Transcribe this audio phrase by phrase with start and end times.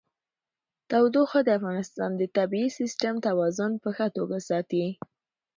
[0.89, 4.85] تودوخه د افغانستان د طبعي سیسټم توازن په ښه توګه ساتي.